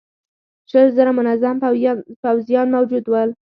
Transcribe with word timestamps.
شل 0.71 0.87
زره 0.97 1.11
منظم 1.19 1.55
پوځيان 2.23 2.67
موجود 2.75 3.05
ول. 3.09 3.29